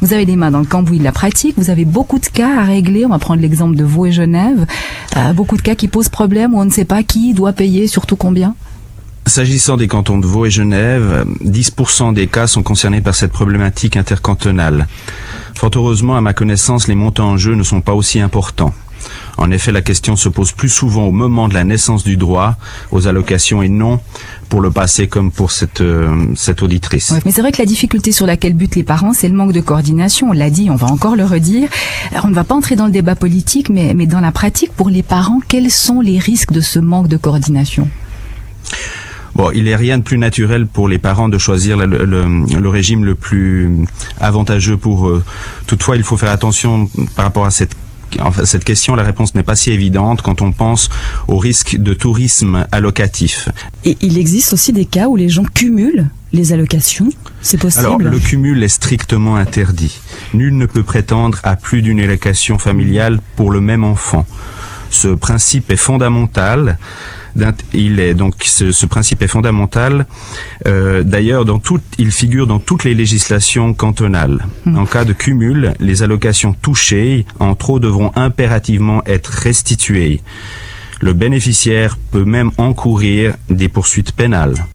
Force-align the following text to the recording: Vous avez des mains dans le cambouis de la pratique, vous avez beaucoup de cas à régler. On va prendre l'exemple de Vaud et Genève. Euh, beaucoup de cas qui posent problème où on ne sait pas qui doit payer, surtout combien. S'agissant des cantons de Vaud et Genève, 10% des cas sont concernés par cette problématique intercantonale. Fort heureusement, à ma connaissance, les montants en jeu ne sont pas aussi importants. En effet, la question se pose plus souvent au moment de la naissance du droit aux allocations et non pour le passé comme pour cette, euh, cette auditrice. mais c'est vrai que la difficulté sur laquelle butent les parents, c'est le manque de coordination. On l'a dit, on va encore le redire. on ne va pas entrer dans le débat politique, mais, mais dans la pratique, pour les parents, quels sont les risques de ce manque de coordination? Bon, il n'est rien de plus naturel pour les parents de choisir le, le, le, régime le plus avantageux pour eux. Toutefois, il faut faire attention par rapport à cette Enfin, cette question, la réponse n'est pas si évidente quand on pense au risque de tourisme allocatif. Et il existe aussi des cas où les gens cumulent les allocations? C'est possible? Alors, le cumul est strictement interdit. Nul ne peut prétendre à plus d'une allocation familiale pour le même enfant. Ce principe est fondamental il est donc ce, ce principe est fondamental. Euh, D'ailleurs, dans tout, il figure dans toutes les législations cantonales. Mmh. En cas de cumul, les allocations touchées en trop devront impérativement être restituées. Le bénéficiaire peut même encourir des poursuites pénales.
Vous 0.00 0.12
avez 0.12 0.26
des 0.26 0.36
mains 0.36 0.50
dans 0.50 0.60
le 0.60 0.66
cambouis 0.66 0.98
de 0.98 1.04
la 1.04 1.12
pratique, 1.12 1.54
vous 1.56 1.70
avez 1.70 1.84
beaucoup 1.84 2.18
de 2.18 2.26
cas 2.26 2.60
à 2.60 2.64
régler. 2.64 3.06
On 3.06 3.10
va 3.10 3.18
prendre 3.18 3.40
l'exemple 3.40 3.76
de 3.76 3.84
Vaud 3.84 4.06
et 4.06 4.12
Genève. 4.12 4.66
Euh, 5.16 5.32
beaucoup 5.32 5.56
de 5.56 5.62
cas 5.62 5.74
qui 5.74 5.88
posent 5.88 6.08
problème 6.08 6.54
où 6.54 6.60
on 6.60 6.64
ne 6.64 6.70
sait 6.70 6.84
pas 6.84 7.02
qui 7.02 7.34
doit 7.34 7.52
payer, 7.52 7.86
surtout 7.86 8.16
combien. 8.16 8.54
S'agissant 9.26 9.76
des 9.78 9.88
cantons 9.88 10.18
de 10.18 10.26
Vaud 10.26 10.44
et 10.44 10.50
Genève, 10.50 11.24
10% 11.44 12.12
des 12.12 12.26
cas 12.26 12.46
sont 12.46 12.62
concernés 12.62 13.00
par 13.00 13.14
cette 13.14 13.32
problématique 13.32 13.96
intercantonale. 13.96 14.86
Fort 15.54 15.70
heureusement, 15.76 16.16
à 16.16 16.20
ma 16.20 16.34
connaissance, 16.34 16.88
les 16.88 16.94
montants 16.94 17.30
en 17.30 17.36
jeu 17.36 17.54
ne 17.54 17.62
sont 17.62 17.80
pas 17.80 17.94
aussi 17.94 18.20
importants. 18.20 18.74
En 19.36 19.50
effet, 19.50 19.72
la 19.72 19.82
question 19.82 20.16
se 20.16 20.28
pose 20.28 20.52
plus 20.52 20.68
souvent 20.68 21.04
au 21.04 21.12
moment 21.12 21.48
de 21.48 21.54
la 21.54 21.64
naissance 21.64 22.04
du 22.04 22.16
droit 22.16 22.56
aux 22.90 23.06
allocations 23.06 23.62
et 23.62 23.68
non 23.68 24.00
pour 24.48 24.60
le 24.60 24.70
passé 24.70 25.08
comme 25.08 25.32
pour 25.32 25.50
cette, 25.50 25.80
euh, 25.80 26.26
cette 26.36 26.62
auditrice. 26.62 27.12
mais 27.24 27.32
c'est 27.32 27.40
vrai 27.40 27.52
que 27.52 27.58
la 27.58 27.66
difficulté 27.66 28.12
sur 28.12 28.26
laquelle 28.26 28.54
butent 28.54 28.76
les 28.76 28.84
parents, 28.84 29.12
c'est 29.12 29.28
le 29.28 29.34
manque 29.34 29.52
de 29.52 29.60
coordination. 29.60 30.28
On 30.30 30.32
l'a 30.32 30.50
dit, 30.50 30.70
on 30.70 30.76
va 30.76 30.86
encore 30.86 31.16
le 31.16 31.24
redire. 31.24 31.68
on 32.22 32.28
ne 32.28 32.34
va 32.34 32.44
pas 32.44 32.54
entrer 32.54 32.76
dans 32.76 32.86
le 32.86 32.92
débat 32.92 33.16
politique, 33.16 33.68
mais, 33.68 33.94
mais 33.94 34.06
dans 34.06 34.20
la 34.20 34.32
pratique, 34.32 34.72
pour 34.72 34.90
les 34.90 35.02
parents, 35.02 35.40
quels 35.48 35.70
sont 35.70 36.00
les 36.00 36.18
risques 36.18 36.52
de 36.52 36.60
ce 36.60 36.78
manque 36.78 37.08
de 37.08 37.16
coordination? 37.16 37.88
Bon, 39.34 39.50
il 39.52 39.64
n'est 39.64 39.74
rien 39.74 39.98
de 39.98 40.04
plus 40.04 40.16
naturel 40.16 40.66
pour 40.66 40.88
les 40.88 40.98
parents 40.98 41.28
de 41.28 41.38
choisir 41.38 41.76
le, 41.76 41.86
le, 41.86 42.04
le, 42.04 42.68
régime 42.68 43.04
le 43.04 43.16
plus 43.16 43.84
avantageux 44.20 44.76
pour 44.76 45.08
eux. 45.08 45.24
Toutefois, 45.66 45.96
il 45.96 46.04
faut 46.04 46.16
faire 46.16 46.30
attention 46.30 46.88
par 47.16 47.24
rapport 47.24 47.44
à 47.44 47.50
cette 47.50 47.74
Enfin, 48.20 48.44
cette 48.44 48.64
question, 48.64 48.94
la 48.94 49.02
réponse 49.02 49.34
n'est 49.34 49.42
pas 49.42 49.56
si 49.56 49.70
évidente 49.70 50.22
quand 50.22 50.42
on 50.42 50.52
pense 50.52 50.88
au 51.28 51.38
risque 51.38 51.76
de 51.76 51.94
tourisme 51.94 52.66
allocatif. 52.72 53.48
Et 53.84 53.96
il 54.00 54.18
existe 54.18 54.52
aussi 54.52 54.72
des 54.72 54.84
cas 54.84 55.08
où 55.08 55.16
les 55.16 55.28
gens 55.28 55.44
cumulent 55.44 56.08
les 56.32 56.52
allocations? 56.52 57.10
C'est 57.40 57.58
possible? 57.58 57.86
Alors, 57.86 57.98
le 57.98 58.18
cumul 58.18 58.62
est 58.62 58.68
strictement 58.68 59.36
interdit. 59.36 60.00
Nul 60.34 60.56
ne 60.56 60.66
peut 60.66 60.82
prétendre 60.82 61.38
à 61.44 61.56
plus 61.56 61.80
d'une 61.80 62.00
allocation 62.00 62.58
familiale 62.58 63.20
pour 63.36 63.50
le 63.50 63.60
même 63.60 63.84
enfant. 63.84 64.26
Ce 64.90 65.08
principe 65.08 65.70
est 65.70 65.76
fondamental 65.76 66.78
il 67.72 68.00
est 68.00 68.14
donc 68.14 68.34
ce, 68.44 68.72
ce 68.72 68.86
principe 68.86 69.22
est 69.22 69.28
fondamental. 69.28 70.06
Euh, 70.66 71.02
D'ailleurs, 71.02 71.44
dans 71.44 71.58
tout, 71.58 71.80
il 71.98 72.10
figure 72.10 72.46
dans 72.46 72.58
toutes 72.58 72.84
les 72.84 72.94
législations 72.94 73.74
cantonales. 73.74 74.46
Mmh. 74.64 74.78
En 74.78 74.86
cas 74.86 75.04
de 75.04 75.12
cumul, 75.12 75.74
les 75.80 76.02
allocations 76.02 76.52
touchées 76.52 77.26
en 77.40 77.54
trop 77.54 77.78
devront 77.78 78.12
impérativement 78.14 79.02
être 79.06 79.28
restituées. 79.28 80.22
Le 81.00 81.12
bénéficiaire 81.12 81.98
peut 82.10 82.24
même 82.24 82.50
encourir 82.56 83.34
des 83.50 83.68
poursuites 83.68 84.12
pénales. 84.12 84.66